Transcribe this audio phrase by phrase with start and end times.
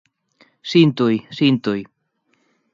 [0.71, 1.77] Síntoo, síntoo.